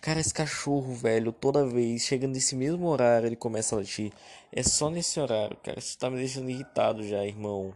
Cara, 0.00 0.20
esse 0.20 0.34
cachorro, 0.34 0.92
velho, 0.92 1.32
toda 1.32 1.66
vez, 1.66 2.02
chegando 2.02 2.34
nesse 2.34 2.54
mesmo 2.54 2.86
horário, 2.86 3.26
ele 3.26 3.36
começa 3.36 3.74
a 3.74 3.78
latir. 3.78 4.12
É 4.52 4.62
só 4.62 4.90
nesse 4.90 5.18
horário, 5.18 5.56
cara. 5.62 5.78
Isso 5.78 5.96
tá 5.96 6.10
me 6.10 6.16
deixando 6.16 6.50
irritado 6.50 7.06
já, 7.06 7.24
irmão. 7.24 7.72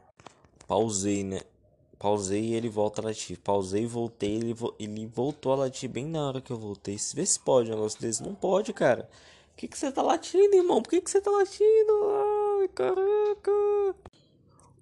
Pausei, 0.66 1.24
né? 1.24 1.40
Pausei 1.98 2.42
e 2.42 2.54
ele 2.54 2.68
volta 2.68 3.00
a 3.00 3.04
latir. 3.04 3.38
Pausei 3.38 3.84
e 3.84 3.86
voltei. 3.86 4.34
Ele, 4.34 4.52
vo 4.52 4.74
ele 4.78 5.06
voltou 5.06 5.52
a 5.52 5.56
latir 5.56 5.88
bem 5.88 6.06
na 6.06 6.26
hora 6.26 6.40
que 6.40 6.50
eu 6.50 6.58
voltei. 6.58 6.96
Vê 7.14 7.24
se 7.24 7.40
pode 7.40 7.70
um 7.70 7.74
negócio 7.74 8.00
desse. 8.00 8.22
Não 8.22 8.34
pode, 8.34 8.72
cara. 8.72 9.08
Que, 9.58 9.66
que 9.66 9.76
você 9.76 9.90
tá 9.90 10.02
latindo, 10.02 10.54
irmão? 10.54 10.80
Por 10.80 10.88
que, 10.88 11.00
que 11.00 11.10
você 11.10 11.20
tá 11.20 11.32
latindo? 11.32 11.92
Ai, 12.60 12.68
caraca. 12.68 13.50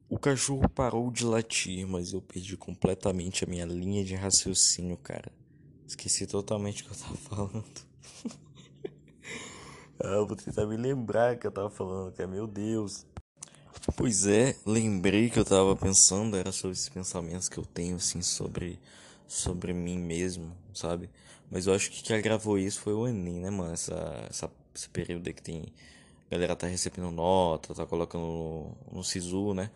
O 0.06 0.18
cachorro 0.18 0.68
parou 0.68 1.10
de 1.10 1.24
latir, 1.24 1.86
mas 1.86 2.12
eu 2.12 2.20
perdi 2.20 2.58
completamente 2.58 3.42
a 3.42 3.46
minha 3.46 3.64
linha 3.64 4.04
de 4.04 4.14
raciocínio, 4.14 4.98
cara. 4.98 5.32
Esqueci 5.88 6.26
totalmente 6.26 6.82
o 6.82 6.86
que 6.86 6.92
eu 6.92 6.98
tava 6.98 7.16
falando. 7.16 7.64
ah, 9.98 10.20
vou 10.26 10.36
tentar 10.36 10.66
me 10.66 10.76
lembrar 10.76 11.38
que 11.38 11.46
eu 11.46 11.52
tava 11.52 11.70
falando, 11.70 12.12
cara. 12.12 12.28
Meu 12.28 12.46
Deus. 12.46 13.06
Pois 13.96 14.26
é, 14.26 14.56
lembrei 14.66 15.30
que 15.30 15.38
eu 15.38 15.44
tava 15.46 15.74
pensando, 15.74 16.36
era 16.36 16.52
sobre 16.52 16.76
esses 16.76 16.90
pensamentos 16.90 17.48
que 17.48 17.56
eu 17.56 17.64
tenho, 17.64 17.96
assim, 17.96 18.20
sobre, 18.20 18.78
sobre 19.26 19.72
mim 19.72 19.98
mesmo, 19.98 20.54
sabe? 20.74 21.08
Mas 21.50 21.66
eu 21.66 21.72
acho 21.72 21.90
que 21.90 22.02
quem 22.02 22.16
agravou 22.16 22.58
isso 22.58 22.80
foi 22.80 22.92
o 22.92 23.08
Enem, 23.08 23.40
né, 23.40 23.48
mano? 23.48 23.72
Essa, 23.72 24.26
essa, 24.28 24.50
esse 24.76 24.88
período 24.88 25.26
aí 25.26 25.34
que 25.34 25.42
tem 25.42 25.64
a 26.28 26.34
galera 26.34 26.56
tá 26.56 26.66
recebendo 26.66 27.10
nota, 27.10 27.74
tá 27.74 27.86
colocando 27.86 28.24
no, 28.24 28.96
no 28.98 29.04
SISU, 29.04 29.54
né? 29.54 29.70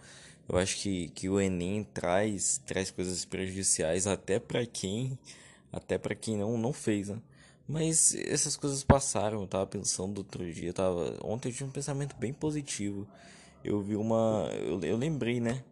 Eu 0.48 0.58
acho 0.58 0.76
que, 0.78 1.08
que 1.10 1.28
o 1.28 1.40
Enem 1.40 1.84
traz, 1.84 2.60
traz 2.66 2.90
coisas 2.90 3.24
prejudiciais 3.24 4.06
até 4.06 4.38
para 4.38 4.66
quem 4.66 5.18
até 5.72 5.96
para 5.96 6.14
quem 6.14 6.36
não, 6.36 6.58
não 6.58 6.72
fez, 6.72 7.08
né? 7.08 7.18
Mas 7.68 8.14
essas 8.16 8.56
coisas 8.56 8.82
passaram, 8.82 9.42
eu 9.42 9.46
tava 9.46 9.66
pensando 9.66 10.18
outro 10.18 10.52
dia, 10.52 10.72
tava, 10.72 11.16
ontem 11.22 11.50
eu 11.50 11.52
tive 11.52 11.64
um 11.64 11.70
pensamento 11.70 12.16
bem 12.16 12.32
positivo. 12.32 13.06
Eu 13.64 13.80
vi 13.80 13.94
uma, 13.94 14.48
eu, 14.52 14.80
eu 14.80 14.96
lembrei, 14.96 15.38
né? 15.38 15.62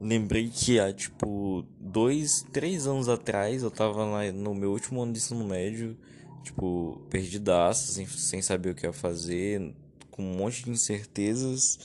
lembrei 0.00 0.48
que 0.48 0.78
há 0.78 0.92
tipo 0.92 1.64
dois, 1.80 2.46
três 2.52 2.86
anos 2.86 3.08
atrás 3.08 3.62
eu 3.62 3.70
tava 3.70 4.04
lá 4.04 4.30
no 4.32 4.54
meu 4.54 4.70
último 4.70 5.02
ano 5.02 5.12
de 5.12 5.18
ensino 5.18 5.44
médio, 5.44 5.96
tipo, 6.42 7.00
perdidaço, 7.10 7.92
sem, 7.92 8.06
sem 8.06 8.42
saber 8.42 8.70
o 8.70 8.74
que 8.74 8.86
ia 8.86 8.92
fazer, 8.92 9.74
com 10.10 10.22
um 10.22 10.36
monte 10.36 10.64
de 10.64 10.70
incertezas. 10.70 11.78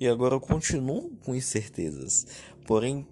E 0.00 0.06
agora 0.06 0.34
eu 0.34 0.40
continuo 0.40 1.10
com 1.24 1.34
incertezas. 1.34 2.26
Porém, 2.66 3.06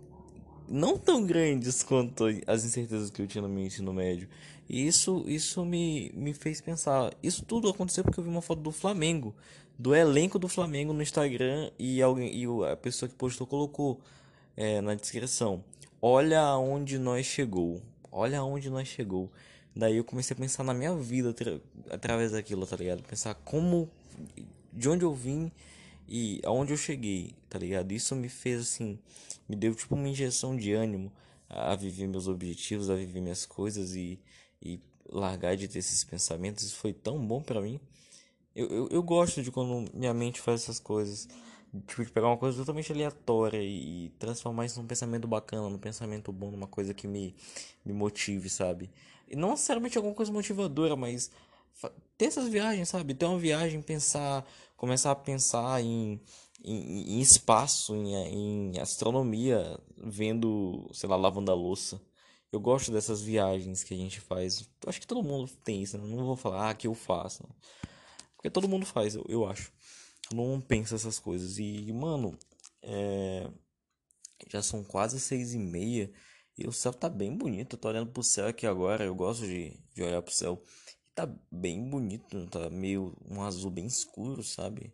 não 0.69 0.99
tão 0.99 1.25
grandes 1.25 1.83
quanto 1.83 2.25
as 2.47 2.65
incertezas 2.65 3.11
que 3.11 3.23
eu 3.23 3.27
tinha 3.27 3.43
no 3.43 3.49
meu 3.49 3.65
ensino 3.65 3.93
médio. 3.93 4.29
E 4.69 4.87
isso, 4.87 5.25
isso 5.27 5.65
me, 5.65 6.11
me 6.15 6.35
fez 6.35 6.61
pensar. 6.61 7.13
Isso 7.23 7.45
tudo 7.45 7.69
aconteceu 7.69 8.03
porque 8.03 8.19
eu 8.19 8.25
vi 8.25 8.31
uma 8.31 8.43
foto 8.43 8.61
do 8.63 8.73
Flamengo, 8.73 9.35
do 9.79 9.95
elenco 9.95 10.39
do 10.39 10.49
Flamengo 10.49 10.93
no 10.93 11.03
Instagram 11.03 11.71
e 11.79 12.03
alguém 12.03 12.35
e 12.35 12.47
a 12.71 12.77
pessoa 12.77 13.09
que 13.09 13.15
postou 13.15 13.47
colocou 13.47 14.01
é, 14.57 14.81
na 14.81 14.95
descrição. 14.95 15.63
Olha 16.01 16.41
aonde 16.41 16.99
nós 16.99 17.27
chegou. 17.27 17.81
Olha 18.11 18.41
aonde 18.41 18.71
nós 18.71 18.89
chegou. 18.89 19.31
Daí 19.77 19.99
eu 19.99 20.05
comecei 20.05 20.35
a 20.35 20.41
pensar 20.41 20.65
na 20.65 20.73
minha 20.73 20.97
vida 20.97 21.35
através 21.91 22.33
daquilo, 22.33 22.67
tá 22.67 22.77
ligado? 22.77 23.03
Pensar 23.03 23.35
como 23.35 23.91
de 24.73 24.89
onde 24.89 25.05
eu 25.05 25.15
vim 25.15 25.53
e 26.09 26.41
aonde 26.45 26.73
eu 26.73 26.79
cheguei, 26.79 27.35
tá 27.51 27.59
ligado? 27.59 27.93
Isso 27.93 28.17
me 28.17 28.31
fez 28.31 28.63
assim, 28.63 28.99
me 29.47 29.55
deu 29.55 29.75
tipo 29.75 29.95
uma 29.95 30.09
injeção 30.09 30.57
de 30.57 30.73
ânimo 30.73 31.13
a 31.47 31.77
viver 31.77 32.07
meus 32.07 32.27
objetivos, 32.27 32.89
a 32.89 32.95
viver 32.95 33.21
minhas 33.21 33.45
coisas 33.45 33.95
e, 33.95 34.19
e 34.63 34.81
largar 35.11 35.57
de 35.59 35.69
ter 35.69 35.81
esses 35.81 36.03
pensamentos. 36.05 36.65
Isso 36.65 36.77
foi 36.77 36.95
tão 36.95 37.25
bom 37.25 37.43
para 37.43 37.61
mim. 37.61 37.79
Eu, 38.55 38.69
eu, 38.69 38.89
eu 38.91 39.03
gosto 39.03 39.43
de 39.43 39.51
quando 39.51 39.91
minha 39.93 40.15
mente 40.15 40.41
faz 40.41 40.63
essas 40.63 40.81
coisas. 40.81 41.29
Tipo, 41.87 42.05
de 42.05 42.11
pegar 42.11 42.29
uma 42.29 42.39
coisa 42.39 42.57
totalmente 42.57 42.91
aleatória 42.91 43.63
e, 43.63 44.07
e 44.07 44.09
transformar 44.19 44.65
isso 44.65 44.81
num 44.81 44.87
pensamento 44.87 45.29
bacana, 45.29 45.69
num 45.69 45.79
pensamento 45.79 46.33
bom, 46.33 46.51
numa 46.51 46.67
coisa 46.67 46.95
que 46.95 47.07
me, 47.07 47.35
me 47.85 47.93
motive, 47.93 48.49
sabe? 48.49 48.91
Não 49.35 49.51
necessariamente 49.51 49.97
alguma 49.97 50.15
coisa 50.15 50.33
motivadora, 50.33 50.97
mas 50.97 51.31
ter 52.17 52.27
essas 52.27 52.49
viagens, 52.49 52.89
sabe? 52.89 53.15
Ter 53.15 53.27
uma 53.27 53.39
viagem, 53.39 53.83
pensar, 53.83 54.47
começar 54.77 55.11
a 55.11 55.17
pensar 55.17 55.83
em, 55.83 56.21
em, 56.65 57.17
em 57.17 57.21
espaço, 57.21 57.95
em, 57.95 58.15
em 58.73 58.79
astronomia, 58.79 59.79
vendo, 59.97 60.89
sei 60.93 61.09
lá, 61.09 61.17
lavando 61.17 61.51
a 61.51 61.55
louça. 61.55 62.01
Eu 62.53 62.61
gosto 62.61 62.93
dessas 62.93 63.21
viagens 63.21 63.83
que 63.83 63.93
a 63.93 63.97
gente 63.97 64.21
faz. 64.21 64.69
Acho 64.87 65.01
que 65.01 65.07
todo 65.07 65.23
mundo 65.23 65.51
tem 65.65 65.83
isso, 65.83 65.99
né? 65.99 66.07
Não 66.07 66.25
vou 66.25 66.37
falar 66.37 66.71
ah, 66.71 66.75
que 66.75 66.87
eu 66.87 66.95
faço. 66.95 67.45
Porque 68.37 68.51
todo 68.51 68.69
mundo 68.69 68.87
faz, 68.87 69.15
eu, 69.15 69.25
eu 69.29 69.47
acho. 69.47 69.73
Não 70.33 70.61
pensa 70.61 70.95
essas 70.95 71.19
coisas. 71.19 71.59
E, 71.59 71.93
mano, 71.93 72.39
é... 72.83 73.51
já 74.49 74.63
são 74.63 74.83
quase 74.85 75.21
seis 75.21 75.55
e 75.55 75.59
meia. 75.59 76.11
E 76.57 76.67
o 76.67 76.73
céu 76.73 76.93
tá 76.93 77.09
bem 77.09 77.37
bonito. 77.37 77.77
Eu 77.77 77.81
tô 77.81 77.89
olhando 77.89 78.11
pro 78.11 78.23
céu 78.23 78.49
aqui 78.49 78.67
agora. 78.67 79.05
Eu 79.05 79.15
gosto 79.15 79.47
de, 79.47 79.79
de 79.95 80.03
olhar 80.03 80.23
pro 80.23 80.33
céu 80.33 80.63
tá 81.17 81.27
bem 81.51 81.89
bonito, 81.89 82.47
tá 82.49 82.69
meio 82.69 83.17
um 83.27 83.43
azul 83.43 83.71
bem 83.71 83.87
escuro, 83.87 84.43
sabe? 84.43 84.93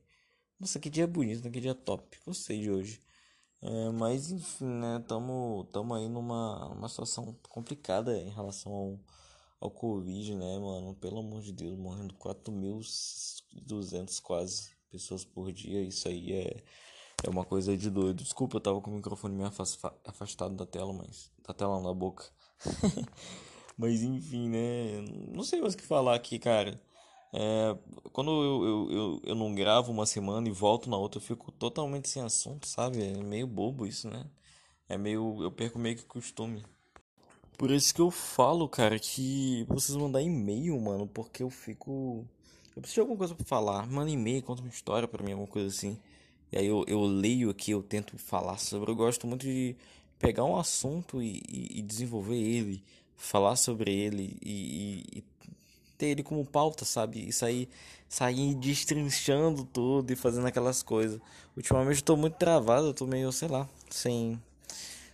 Nossa, 0.58 0.78
que 0.78 0.88
dia 0.88 1.06
bonito, 1.06 1.50
que 1.50 1.60
dia 1.60 1.74
top. 1.74 2.18
Gostei 2.24 2.60
de 2.60 2.70
hoje. 2.70 3.02
É, 3.60 3.90
mas 3.90 4.30
enfim, 4.30 4.66
né? 4.66 5.04
Tamo, 5.08 5.68
tamo 5.72 5.94
aí 5.94 6.08
numa 6.08 6.68
uma 6.68 6.88
situação 6.88 7.36
complicada 7.48 8.16
em 8.16 8.30
relação 8.30 8.72
ao, 8.72 9.00
ao 9.60 9.70
Covid, 9.70 10.34
né, 10.36 10.58
mano? 10.58 10.94
Pelo 10.94 11.18
amor 11.18 11.42
de 11.42 11.52
Deus, 11.52 11.76
morrendo 11.76 12.14
4.200 12.14 14.20
quase 14.20 14.70
pessoas 14.90 15.24
por 15.24 15.52
dia. 15.52 15.82
Isso 15.82 16.08
aí 16.08 16.32
é, 16.32 16.62
é 17.22 17.30
uma 17.30 17.44
coisa 17.44 17.76
de 17.76 17.90
doido. 17.90 18.22
Desculpa, 18.22 18.56
eu 18.56 18.60
tava 18.60 18.80
com 18.80 18.90
o 18.90 18.94
microfone 18.94 19.34
meio 19.34 19.50
afastado 20.04 20.54
da 20.54 20.66
tela, 20.66 20.92
mas. 20.92 21.30
Da 21.46 21.54
tela 21.54 21.80
na 21.80 21.92
boca. 21.92 22.24
Mas 23.76 24.02
enfim, 24.02 24.48
né? 24.48 25.02
Não 25.34 25.42
sei 25.42 25.60
mais 25.60 25.74
o 25.74 25.76
que 25.76 25.82
falar 25.82 26.14
aqui, 26.14 26.38
cara. 26.38 26.80
É, 27.32 27.76
quando 28.12 28.30
eu, 28.30 28.64
eu, 28.64 28.90
eu, 28.90 29.20
eu 29.24 29.34
não 29.34 29.54
gravo 29.54 29.90
uma 29.90 30.04
semana 30.04 30.46
e 30.46 30.52
volto 30.52 30.90
na 30.90 30.96
outra, 30.98 31.18
eu 31.18 31.24
fico 31.24 31.50
totalmente 31.50 32.08
sem 32.08 32.22
assunto, 32.22 32.68
sabe? 32.68 33.02
É 33.02 33.16
meio 33.16 33.46
bobo 33.46 33.86
isso, 33.86 34.08
né? 34.08 34.26
É 34.88 34.98
meio. 34.98 35.42
Eu 35.42 35.50
perco 35.50 35.78
meio 35.78 35.96
que 35.96 36.04
costume. 36.04 36.62
Por 37.56 37.70
isso 37.70 37.94
que 37.94 38.00
eu 38.00 38.10
falo, 38.10 38.68
cara, 38.68 38.98
que 38.98 39.64
vocês 39.68 39.96
mandar 39.96 40.20
e-mail, 40.20 40.78
mano, 40.80 41.06
porque 41.06 41.42
eu 41.42 41.50
fico. 41.50 42.26
Eu 42.76 42.82
preciso 42.82 42.96
de 42.96 43.00
alguma 43.00 43.18
coisa 43.18 43.34
pra 43.34 43.46
falar. 43.46 43.86
Manda 43.86 44.10
e-mail, 44.10 44.42
conta 44.42 44.62
uma 44.62 44.68
história 44.70 45.08
pra 45.08 45.24
mim, 45.24 45.32
alguma 45.32 45.48
coisa 45.48 45.68
assim. 45.68 45.98
E 46.52 46.58
aí 46.58 46.66
eu, 46.66 46.84
eu 46.86 47.02
leio 47.02 47.50
aqui, 47.50 47.70
eu 47.70 47.82
tento 47.82 48.18
falar 48.18 48.58
sobre. 48.58 48.90
Eu 48.90 48.96
gosto 48.96 49.26
muito 49.26 49.46
de 49.46 49.74
pegar 50.18 50.44
um 50.44 50.56
assunto 50.56 51.22
e, 51.22 51.42
e, 51.48 51.78
e 51.78 51.82
desenvolver 51.82 52.36
ele 52.36 52.84
falar 53.16 53.56
sobre 53.56 53.92
ele 53.92 54.36
e, 54.42 55.04
e, 55.14 55.24
ter 55.96 56.06
ele 56.06 56.22
como 56.22 56.44
pauta, 56.44 56.84
sabe? 56.84 57.28
E 57.28 57.32
sair, 57.32 57.68
sair 58.08 58.54
destrinchando 58.56 59.64
tudo 59.64 60.12
e 60.12 60.16
fazendo 60.16 60.46
aquelas 60.46 60.82
coisas. 60.82 61.20
Ultimamente 61.56 61.98
eu 61.98 62.04
tô 62.04 62.16
muito 62.16 62.34
travado, 62.34 62.88
eu 62.88 62.94
tô 62.94 63.06
meio, 63.06 63.30
sei 63.30 63.48
lá, 63.48 63.68
sem, 63.88 64.40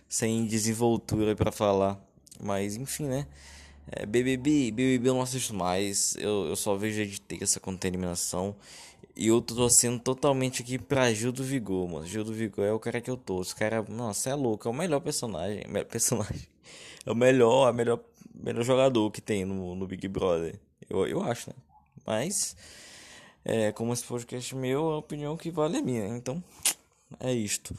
sem 0.07 0.45
desenvoltura 0.45 1.35
para 1.35 1.51
falar. 1.51 1.99
Mas 2.41 2.75
enfim, 2.75 3.05
né? 3.05 3.27
É, 3.91 4.05
BBB, 4.05 4.71
BBB 4.71 5.09
eu 5.09 5.13
não 5.13 5.21
assisto 5.21 5.53
mais. 5.53 6.15
Eu, 6.17 6.47
eu 6.47 6.55
só 6.55 6.75
vejo 6.75 7.05
de 7.05 7.21
ter 7.21 7.41
essa 7.43 7.59
contaminação. 7.59 8.55
E 9.19 9.27
eu 9.27 9.41
tô 9.41 9.53
torcendo 9.53 9.99
totalmente 9.99 10.61
aqui 10.61 10.79
pra 10.79 11.13
Gil 11.13 11.33
do 11.33 11.43
Vigor, 11.43 11.89
mano. 11.89 12.07
Gil 12.07 12.23
do 12.23 12.31
Vigor 12.31 12.63
é 12.63 12.71
o 12.71 12.79
cara 12.79 13.01
que 13.01 13.11
eu 13.11 13.17
torço. 13.17 13.53
O 13.53 13.57
cara, 13.57 13.83
nossa, 13.89 14.29
é 14.29 14.33
louco. 14.33 14.65
É 14.65 14.71
o 14.71 14.73
melhor 14.73 15.01
personagem. 15.01 15.61
Melhor 15.67 15.83
personagem. 15.91 16.47
É 17.05 17.11
o 17.11 17.15
melhor, 17.15 17.67
a 17.67 17.73
melhor, 17.73 17.99
melhor 18.33 18.63
jogador 18.63 19.11
que 19.11 19.19
tem 19.19 19.43
no, 19.43 19.75
no 19.75 19.85
Big 19.85 20.07
Brother. 20.07 20.57
Eu, 20.89 21.05
eu 21.05 21.21
acho, 21.21 21.49
né? 21.49 21.55
Mas, 22.07 22.55
é, 23.43 23.73
como 23.73 23.91
esse 23.91 24.05
podcast 24.05 24.55
meu, 24.55 24.89
a 24.89 24.99
opinião 24.99 25.35
que 25.35 25.51
vale 25.51 25.79
é 25.79 25.81
minha. 25.81 26.07
Então, 26.07 26.41
é 27.19 27.33
isto. 27.33 27.75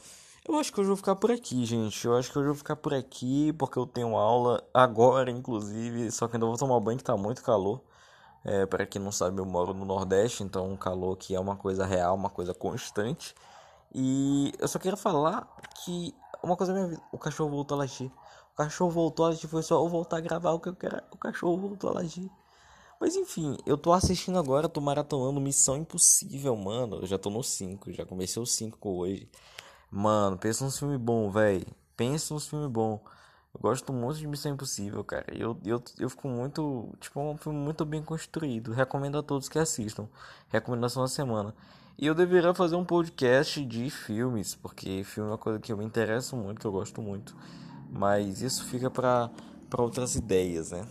Eu 0.47 0.59
acho 0.59 0.71
que 0.71 0.79
hoje 0.79 0.91
eu 0.91 0.95
vou 0.95 0.97
ficar 0.97 1.15
por 1.15 1.31
aqui, 1.31 1.65
gente. 1.65 2.05
Eu 2.05 2.15
acho 2.15 2.31
que 2.31 2.37
hoje 2.37 2.49
eu 2.49 2.53
vou 2.53 2.59
ficar 2.59 2.75
por 2.75 2.93
aqui 2.93 3.51
porque 3.53 3.79
eu 3.79 3.87
tenho 3.87 4.15
aula 4.15 4.63
agora, 4.71 5.31
inclusive. 5.31 6.11
Só 6.11 6.27
que 6.27 6.35
ainda 6.35 6.45
vou 6.45 6.55
tomar 6.55 6.79
banho 6.79 6.99
que 6.99 7.03
tá 7.03 7.17
muito 7.17 7.41
calor. 7.41 7.81
É, 8.43 8.65
para 8.65 8.85
quem 8.85 9.01
não 9.01 9.11
sabe, 9.11 9.39
eu 9.39 9.45
moro 9.45 9.73
no 9.73 9.85
Nordeste, 9.85 10.43
então 10.43 10.73
o 10.73 10.77
calor 10.77 11.13
aqui 11.13 11.35
é 11.35 11.39
uma 11.39 11.55
coisa 11.55 11.85
real, 11.85 12.15
uma 12.15 12.29
coisa 12.29 12.53
constante. 12.53 13.35
E 13.93 14.51
eu 14.59 14.67
só 14.67 14.79
quero 14.79 14.97
falar 14.97 15.47
que 15.83 16.13
uma 16.41 16.55
coisa 16.55 16.73
minha 16.73 16.87
vida, 16.87 17.01
o 17.11 17.17
cachorro 17.17 17.49
voltou 17.49 17.75
a 17.75 17.79
latir. 17.79 18.11
O 18.53 18.57
cachorro 18.57 18.91
voltou 18.91 19.25
a 19.25 19.29
latir, 19.29 19.49
foi 19.49 19.61
só 19.61 19.75
eu 19.75 19.87
voltar 19.87 20.17
a 20.17 20.21
gravar 20.21 20.51
o 20.51 20.59
que 20.59 20.69
eu 20.69 20.75
quero. 20.75 21.01
O 21.11 21.17
cachorro 21.17 21.57
voltou 21.57 21.89
a 21.91 21.93
latir. 21.93 22.29
Mas 22.99 23.15
enfim, 23.15 23.57
eu 23.65 23.77
tô 23.77 23.91
assistindo 23.93 24.37
agora, 24.37 24.69
tô 24.69 24.79
maratonando 24.79 25.41
Missão 25.41 25.75
Impossível, 25.77 26.55
mano. 26.55 26.97
Eu 26.97 27.07
já 27.07 27.17
tô 27.17 27.29
no 27.29 27.43
5, 27.43 27.91
já 27.91 28.05
comecei 28.05 28.41
o 28.41 28.45
5 28.45 28.89
hoje. 28.89 29.29
Mano, 29.89 30.37
pensa 30.37 30.63
num 30.63 30.71
filme 30.71 30.97
bom, 30.97 31.29
velho. 31.31 31.65
Pensa 31.97 32.33
num 32.33 32.39
filme 32.39 32.67
bom. 32.67 33.03
Gosto 33.61 33.93
muito 33.93 34.17
de 34.17 34.25
Missão 34.25 34.53
Impossível, 34.53 35.03
cara. 35.03 35.25
Eu, 35.31 35.55
eu, 35.63 35.79
eu 35.99 36.09
fico 36.09 36.27
muito. 36.27 36.89
Tipo, 36.99 37.19
é 37.19 37.23
um 37.25 37.37
filme 37.37 37.59
muito 37.59 37.85
bem 37.85 38.01
construído. 38.01 38.71
Recomendo 38.71 39.19
a 39.19 39.21
todos 39.21 39.47
que 39.47 39.59
assistam. 39.59 40.07
Recomendação 40.49 41.03
da 41.03 41.07
semana. 41.07 41.53
E 41.95 42.07
eu 42.07 42.15
deveria 42.15 42.55
fazer 42.55 42.75
um 42.75 42.83
podcast 42.83 43.63
de 43.63 43.87
filmes, 43.91 44.55
porque 44.55 45.03
filme 45.03 45.29
é 45.29 45.33
uma 45.33 45.37
coisa 45.37 45.59
que 45.59 45.71
eu 45.71 45.77
me 45.77 45.85
interesso 45.85 46.35
muito, 46.35 46.59
que 46.59 46.65
eu 46.65 46.71
gosto 46.71 47.03
muito. 47.03 47.35
Mas 47.91 48.41
isso 48.41 48.65
fica 48.65 48.89
pra 48.89 49.29
outras 49.77 50.15
ideias, 50.15 50.71
né? 50.71 50.83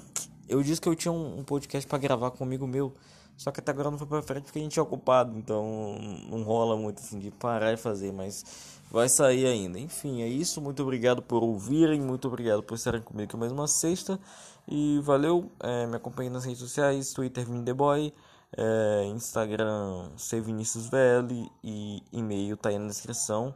Eu 0.49 0.63
disse 0.63 0.81
que 0.81 0.89
eu 0.89 0.95
tinha 0.95 1.11
um, 1.11 1.41
um 1.41 1.43
podcast 1.43 1.89
para 1.89 1.99
gravar 1.99 2.31
com 2.31 2.45
amigo 2.45 2.69
meu. 2.69 2.95
Só 3.41 3.51
que 3.51 3.59
até 3.59 3.73
agora 3.73 3.91
não 3.91 3.97
foi 3.97 4.07
pra 4.07 4.21
frente 4.21 4.45
porque 4.45 4.59
a 4.59 4.63
gente 4.63 4.79
é 4.79 4.83
ocupado. 4.83 5.35
Então 5.39 5.97
não 6.29 6.43
rola 6.43 6.77
muito 6.77 6.99
assim 6.99 7.19
de 7.19 7.31
parar 7.31 7.73
e 7.73 7.77
fazer. 7.79 8.13
Mas 8.13 8.45
vai 8.91 9.09
sair 9.09 9.47
ainda. 9.47 9.79
Enfim, 9.79 10.21
é 10.21 10.29
isso. 10.29 10.61
Muito 10.61 10.83
obrigado 10.83 11.23
por 11.23 11.43
ouvirem. 11.43 12.03
Muito 12.03 12.29
obrigado 12.29 12.63
por 12.63 12.75
estarem 12.75 13.01
comigo 13.01 13.39
mais 13.39 13.51
uma 13.51 13.67
sexta. 13.67 14.21
E 14.69 15.01
valeu. 15.03 15.51
É, 15.59 15.87
me 15.87 15.97
acompanhe 15.97 16.29
nas 16.29 16.45
redes 16.45 16.61
sociais: 16.61 17.15
Twitter 17.15 17.47
Vindeboy, 17.47 18.13
é, 18.55 19.05
Instagram 19.07 20.11
CViniciusVL 20.19 21.51
e 21.65 22.03
e-mail 22.13 22.59
tá 22.59 22.69
aí 22.69 22.79
na 22.79 22.89
descrição 22.89 23.55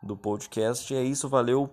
do 0.00 0.16
podcast. 0.16 0.94
É 0.94 1.02
isso, 1.02 1.28
valeu. 1.28 1.68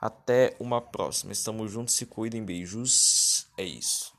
Até 0.00 0.56
uma 0.58 0.80
próxima. 0.80 1.30
Estamos 1.30 1.70
juntos, 1.70 1.94
se 1.94 2.06
cuidem. 2.06 2.42
Beijos. 2.42 3.48
É 3.58 3.64
isso. 3.64 4.11